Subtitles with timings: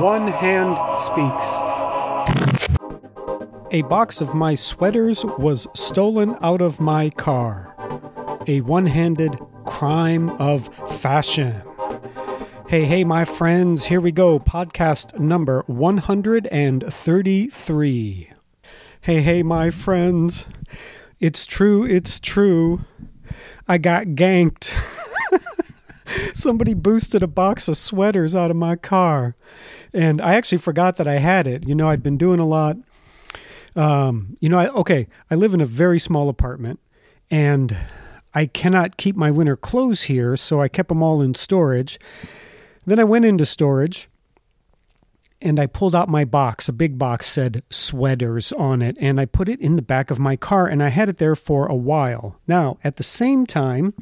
[0.00, 1.56] One Hand Speaks.
[3.72, 7.74] A box of my sweaters was stolen out of my car.
[8.46, 11.60] A one handed crime of fashion.
[12.68, 14.38] Hey, hey, my friends, here we go.
[14.38, 18.32] Podcast number 133.
[19.00, 20.46] Hey, hey, my friends.
[21.18, 22.84] It's true, it's true.
[23.66, 24.72] I got ganked.
[26.38, 29.34] Somebody boosted a box of sweaters out of my car.
[29.92, 31.66] And I actually forgot that I had it.
[31.66, 32.76] You know, I'd been doing a lot.
[33.74, 36.78] Um, you know, I, okay, I live in a very small apartment
[37.28, 37.76] and
[38.34, 41.98] I cannot keep my winter clothes here, so I kept them all in storage.
[42.86, 44.08] Then I went into storage
[45.42, 46.68] and I pulled out my box.
[46.68, 50.20] A big box said sweaters on it, and I put it in the back of
[50.20, 52.38] my car and I had it there for a while.
[52.46, 53.92] Now, at the same time,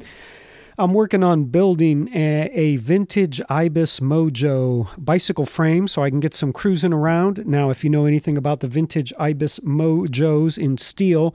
[0.79, 6.35] I'm working on building a, a, vintage Ibis Mojo bicycle frame so I can get
[6.35, 7.47] some cruising around.
[7.47, 11.33] Now, if you know anything about the vintage Ibis Mojos in steel,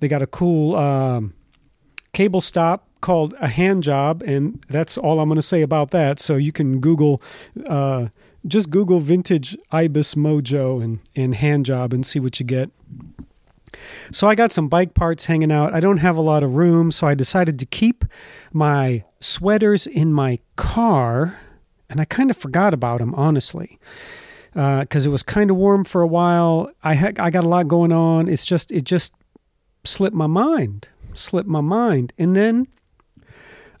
[0.00, 1.34] they got a cool um,
[2.12, 6.18] cable stop called a hand job, and that's all I'm going to say about that.
[6.18, 7.22] So you can Google.
[7.68, 8.08] Uh,
[8.46, 12.70] just Google vintage Ibis Mojo and, and hand job and see what you get.
[14.12, 15.74] So I got some bike parts hanging out.
[15.74, 18.04] I don't have a lot of room, so I decided to keep
[18.52, 21.40] my sweaters in my car,
[21.88, 23.78] and I kind of forgot about them, honestly,
[24.52, 26.70] because uh, it was kind of warm for a while.
[26.82, 28.28] I had I got a lot going on.
[28.28, 29.12] It's just it just
[29.84, 32.68] slipped my mind, slipped my mind, and then.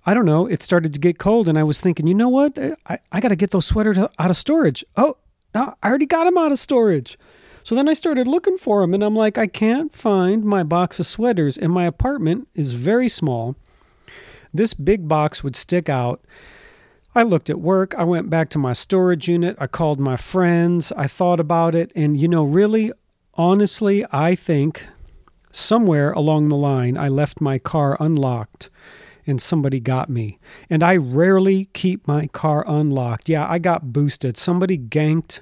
[0.06, 0.46] I don't know.
[0.46, 2.58] It started to get cold, and I was thinking, you know what?
[2.58, 4.84] I, I got to get those sweaters out of storage.
[4.96, 5.14] Oh,
[5.54, 7.16] I already got them out of storage.
[7.64, 11.00] So then I started looking for them, and I'm like, I can't find my box
[11.00, 13.56] of sweaters, and my apartment is very small.
[14.52, 16.22] This big box would stick out.
[17.14, 17.94] I looked at work.
[17.94, 19.56] I went back to my storage unit.
[19.58, 20.92] I called my friends.
[20.92, 21.90] I thought about it.
[21.96, 22.92] And, you know, really,
[23.34, 24.86] honestly, I think
[25.50, 28.68] somewhere along the line, I left my car unlocked
[29.26, 30.38] and somebody got me.
[30.68, 33.28] And I rarely keep my car unlocked.
[33.28, 34.36] Yeah, I got boosted.
[34.36, 35.40] Somebody ganked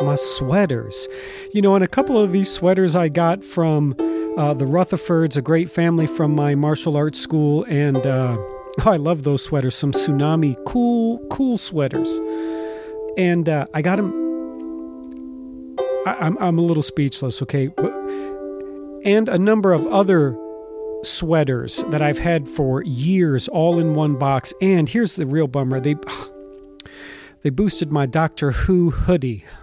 [0.00, 1.08] my sweaters.
[1.52, 3.94] You know, and a couple of these sweaters I got from
[4.36, 8.96] uh, the Rutherfords, a great family from my martial arts school, and uh, oh, I
[8.96, 9.76] love those sweaters.
[9.76, 12.10] Some tsunami, cool, cool sweaters.
[13.16, 14.12] And uh, I got them.
[16.06, 17.40] I, I'm I'm a little speechless.
[17.42, 17.92] Okay, but,
[19.04, 20.36] and a number of other
[21.04, 24.52] sweaters that I've had for years, all in one box.
[24.60, 25.94] And here's the real bummer: they
[27.42, 29.44] they boosted my Doctor Who hoodie.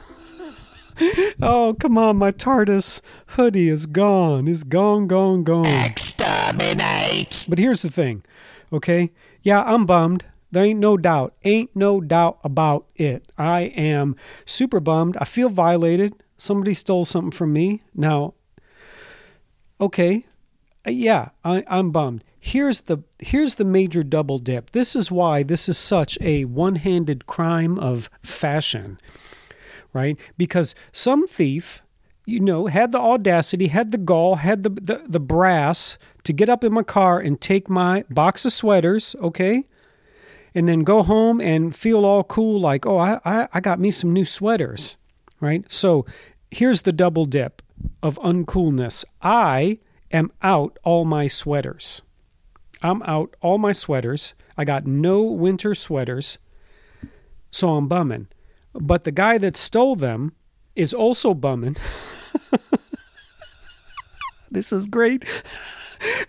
[1.42, 4.48] oh, come on, my TARDIS hoodie is gone.
[4.48, 5.66] Is gone, gone, gone.
[5.66, 7.46] Exterminate.
[7.50, 8.24] But here's the thing,
[8.72, 9.12] okay?
[9.42, 10.26] Yeah, I'm bummed.
[10.52, 11.34] There ain't no doubt.
[11.44, 13.32] Ain't no doubt about it.
[13.38, 15.18] I am super bummed.
[15.18, 16.14] I feel violated.
[16.38, 17.82] Somebody stole something from me.
[17.96, 18.34] Now,
[19.80, 20.26] okay,
[20.86, 22.24] uh, yeah, I, I'm bummed.
[22.40, 24.72] Here's the here's the major double dip.
[24.72, 28.98] This is why this is such a one-handed crime of fashion
[29.94, 30.18] right?
[30.38, 31.82] Because some thief,
[32.26, 36.50] you know, had the audacity, had the gall, had the, the, the brass to get
[36.50, 39.66] up in my car and take my box of sweaters, okay?
[40.54, 43.90] And then go home and feel all cool, like, oh, I, I, I got me
[43.92, 44.98] some new sweaters,
[45.40, 45.70] right?
[45.72, 46.06] So
[46.52, 47.62] here's the double dip
[48.04, 49.04] of uncoolness.
[49.22, 49.80] I
[50.12, 52.02] am out all my sweaters.
[52.82, 54.34] I'm out all my sweaters.
[54.58, 56.38] I got no winter sweaters.
[57.52, 58.28] So I'm bumming.
[58.74, 60.34] But the guy that stole them
[60.76, 61.76] is also bumming.
[64.52, 65.26] this is great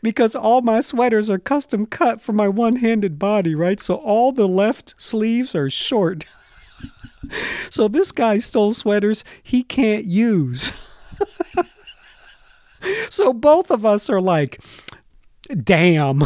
[0.03, 3.81] because all my sweaters are custom cut for my one handed body, right?
[3.81, 6.25] So all the left sleeves are short.
[7.71, 10.73] so this guy stole sweaters he can't use.
[13.11, 14.63] so both of us are like,
[15.63, 16.23] damn.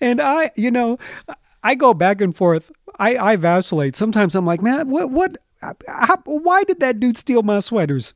[0.00, 0.98] and I, you know,
[1.66, 2.70] I go back and forth.
[2.98, 3.96] I, I vacillate.
[3.96, 8.14] Sometimes I'm like, man, what, what, how, why did that dude steal my sweaters?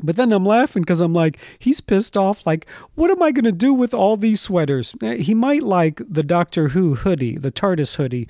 [0.00, 2.46] But then I'm laughing because I'm like, he's pissed off.
[2.46, 4.94] Like, what am I going to do with all these sweaters?
[5.02, 8.28] Eh, he might like the Doctor Who hoodie, the TARDIS hoodie.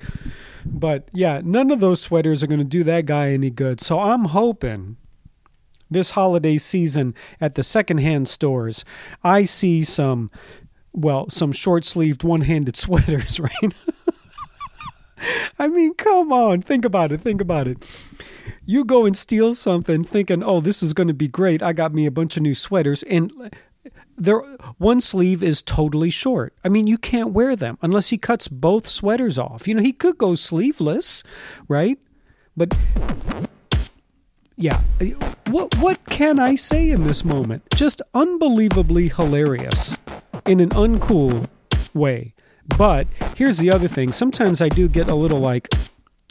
[0.65, 3.79] But yeah, none of those sweaters are going to do that guy any good.
[3.79, 4.97] So I'm hoping
[5.91, 8.83] this holiday season at the secondhand stores,
[9.23, 10.31] I see some,
[10.91, 13.73] well, some short sleeved one handed sweaters, right?
[15.59, 16.61] I mean, come on.
[16.61, 17.21] Think about it.
[17.21, 17.85] Think about it.
[18.65, 21.63] You go and steal something thinking, oh, this is going to be great.
[21.63, 23.03] I got me a bunch of new sweaters.
[23.03, 23.31] And
[24.17, 24.39] there
[24.77, 26.53] one sleeve is totally short.
[26.63, 29.67] I mean, you can't wear them unless he cuts both sweaters off.
[29.67, 31.23] You know, he could go sleeveless,
[31.67, 31.97] right?
[32.55, 32.77] But
[34.57, 34.81] yeah,
[35.47, 37.63] what what can I say in this moment?
[37.75, 39.97] Just unbelievably hilarious
[40.45, 41.47] in an uncool
[41.93, 42.33] way.
[42.77, 44.11] But here's the other thing.
[44.11, 45.69] Sometimes I do get a little like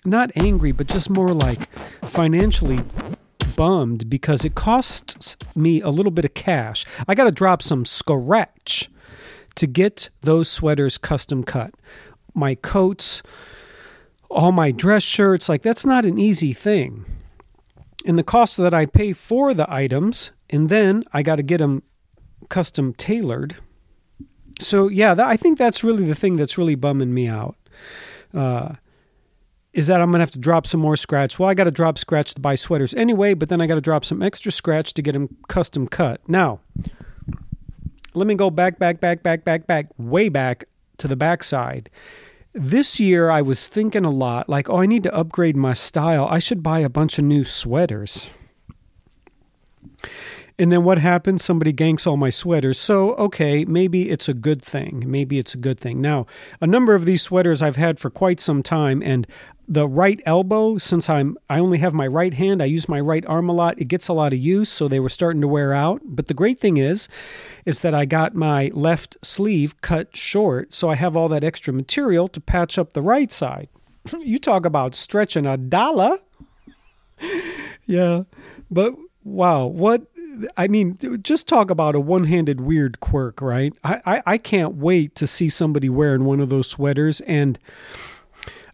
[0.04, 1.68] not angry, but just more like
[2.04, 2.80] financially
[3.56, 6.84] bummed because it costs me a little bit of cash.
[7.06, 8.88] I got to drop some scratch
[9.56, 11.74] to get those sweaters custom cut.
[12.34, 13.22] My coats,
[14.30, 17.04] all my dress shirts, like that's not an easy thing.
[18.06, 21.58] And the cost that I pay for the items, and then I got to get
[21.58, 21.82] them
[22.48, 23.56] custom tailored.
[24.58, 27.56] So yeah, I think that's really the thing that's really bumming me out.
[28.34, 28.74] Uh,
[29.72, 31.38] is that I'm to have to drop some more scratch.
[31.38, 33.80] Well, I got to drop scratch to buy sweaters anyway, but then I got to
[33.80, 36.20] drop some extra scratch to get them custom cut.
[36.28, 36.60] Now,
[38.14, 40.64] let me go back, back, back, back, back, back, way back
[40.96, 41.90] to the backside.
[42.52, 46.26] This year, I was thinking a lot like, oh, I need to upgrade my style.
[46.28, 48.30] I should buy a bunch of new sweaters.
[50.58, 51.44] And then what happens?
[51.44, 52.80] Somebody ganks all my sweaters.
[52.80, 55.04] So, okay, maybe it's a good thing.
[55.06, 56.00] Maybe it's a good thing.
[56.00, 56.26] Now,
[56.60, 59.26] a number of these sweaters I've had for quite some time, and
[59.68, 63.24] the right elbow, since I'm I only have my right hand, I use my right
[63.26, 63.78] arm a lot.
[63.78, 66.00] It gets a lot of use, so they were starting to wear out.
[66.04, 67.06] But the great thing is,
[67.66, 71.72] is that I got my left sleeve cut short, so I have all that extra
[71.72, 73.68] material to patch up the right side.
[74.18, 76.18] you talk about stretching a dollar.
[77.86, 78.22] yeah,
[78.70, 80.06] but wow, what
[80.56, 83.72] I mean, just talk about a one-handed weird quirk, right?
[83.82, 87.58] I, I, I can't wait to see somebody wearing one of those sweaters and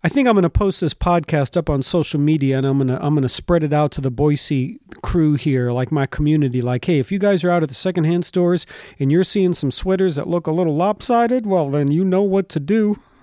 [0.04, 2.88] I think I'm going to post this podcast up on social media and I'm going
[2.88, 6.84] to I'm to spread it out to the Boise crew here like my community like
[6.84, 8.66] hey if you guys are out at the secondhand stores
[8.98, 12.50] and you're seeing some sweaters that look a little lopsided well then you know what
[12.50, 12.98] to do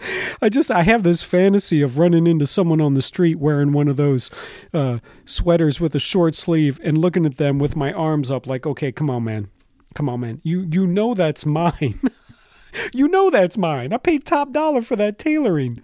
[0.42, 3.88] I just I have this fantasy of running into someone on the street wearing one
[3.88, 4.30] of those
[4.72, 8.66] uh, sweaters with a short sleeve and looking at them with my arms up like,
[8.66, 9.48] okay, come on, man,
[9.94, 12.00] come on, man, you you know that's mine,
[12.92, 13.92] you know that's mine.
[13.92, 15.82] I paid top dollar for that tailoring.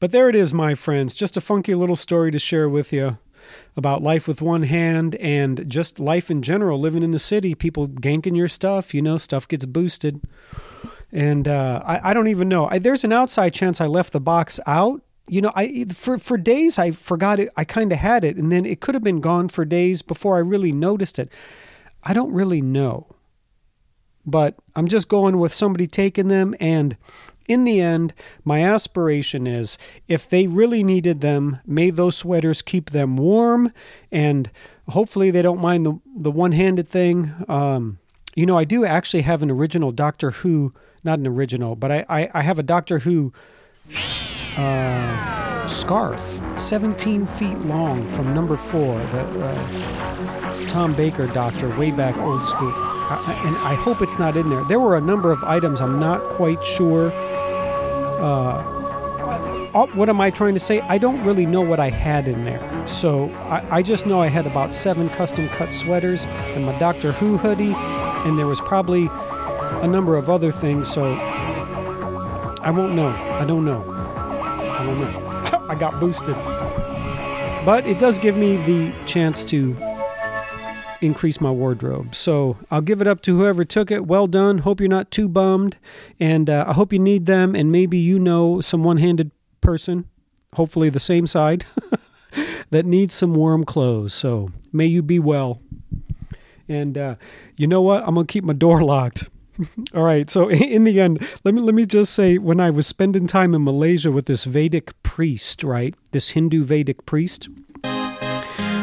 [0.00, 1.14] But there it is, my friends.
[1.14, 3.18] Just a funky little story to share with you
[3.76, 7.86] about life with one hand and just life in general, living in the city, people
[7.86, 10.20] ganking your stuff, you know, stuff gets boosted.
[11.12, 12.68] And uh, I, I don't even know.
[12.70, 15.02] I, there's an outside chance I left the box out.
[15.28, 17.50] You know, I for for days I forgot it.
[17.56, 20.36] I kind of had it, and then it could have been gone for days before
[20.36, 21.30] I really noticed it.
[22.02, 23.06] I don't really know,
[24.26, 26.56] but I'm just going with somebody taking them.
[26.58, 26.96] And
[27.46, 32.90] in the end, my aspiration is if they really needed them, may those sweaters keep
[32.90, 33.72] them warm,
[34.10, 34.50] and
[34.88, 37.32] hopefully they don't mind the the one handed thing.
[37.48, 37.98] Um,
[38.34, 42.04] you know, I do actually have an original Doctor Who not an original, but I,
[42.08, 43.32] I, I have a Doctor Who
[44.56, 52.16] uh, scarf, 17 feet long from number four, the uh, Tom Baker Doctor, way back
[52.18, 52.72] old school.
[52.72, 54.64] I, and I hope it's not in there.
[54.64, 57.12] There were a number of items I'm not quite sure.
[57.12, 58.80] Uh,
[59.74, 60.80] uh, what am I trying to say?
[60.82, 62.86] I don't really know what I had in there.
[62.86, 67.12] So I, I, just know I had about seven custom cut sweaters and my Doctor
[67.12, 69.08] Who hoodie, and there was probably
[69.80, 73.08] a number of other things, so I won't know.
[73.08, 73.82] I don't know.
[73.90, 75.66] I don't know.
[75.68, 76.36] I got boosted.
[77.64, 79.76] But it does give me the chance to
[81.02, 82.14] increase my wardrobe.
[82.14, 84.06] So I'll give it up to whoever took it.
[84.06, 84.58] Well done.
[84.58, 85.76] Hope you're not too bummed.
[86.18, 87.54] And uh, I hope you need them.
[87.54, 90.06] And maybe you know some one handed person,
[90.54, 91.64] hopefully the same side,
[92.70, 94.14] that needs some warm clothes.
[94.14, 95.60] So may you be well.
[96.68, 97.16] And uh,
[97.56, 98.02] you know what?
[98.06, 99.28] I'm going to keep my door locked.
[99.94, 100.28] All right.
[100.30, 103.54] So in the end, let me let me just say when I was spending time
[103.54, 105.94] in Malaysia with this Vedic priest, right?
[106.12, 107.48] This Hindu Vedic priest.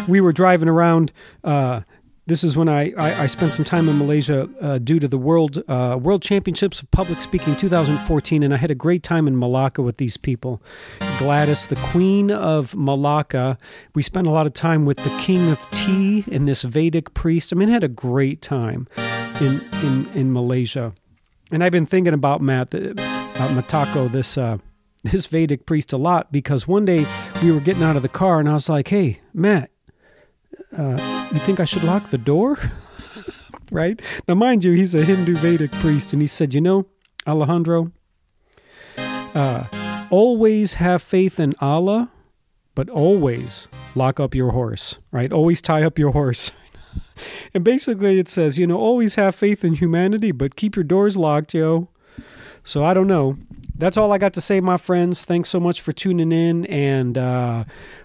[0.07, 1.11] We were driving around
[1.43, 1.81] uh,
[2.25, 5.17] this is when I, I, I, spent some time in Malaysia uh, due to the
[5.17, 9.37] World uh, World Championships of Public Speaking 2014, and I had a great time in
[9.37, 10.61] Malacca with these people.
[11.17, 13.57] Gladys, the Queen of Malacca.
[13.95, 17.51] We spent a lot of time with the King of Tea and this Vedic priest.
[17.51, 18.87] I mean, I had a great time
[19.41, 20.93] in in, in Malaysia,
[21.51, 24.57] and I've been thinking about Matt about Matako, this uh,
[25.03, 27.05] this Vedic priest, a lot because one day
[27.41, 29.71] we were getting out of the car, and I was like, "Hey, Matt."
[30.77, 32.57] uh, you think I should lock the door?
[33.71, 33.99] right?
[34.27, 36.87] Now, mind you, he's a Hindu Vedic priest, and he said, You know,
[37.27, 37.91] Alejandro,
[38.97, 39.65] uh,
[40.09, 42.11] always have faith in Allah,
[42.75, 45.31] but always lock up your horse, right?
[45.31, 46.51] Always tie up your horse.
[47.53, 51.17] And basically it says, you know, always have faith in humanity, but keep your doors
[51.17, 51.89] locked, yo.
[52.63, 53.37] So I don't know.
[53.75, 55.23] That's all I got to say, my friends.
[55.23, 57.63] Thanks so much for tuning in, and uh,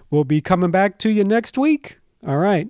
[0.09, 1.97] we'll be coming back to you next week.
[2.25, 2.69] All right.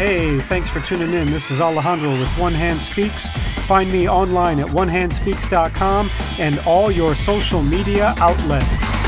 [0.00, 1.30] Hey, thanks for tuning in.
[1.30, 3.30] This is Alejandro with One Hand Speaks.
[3.66, 8.99] Find me online at onehandspeaks.com and all your social media outlets.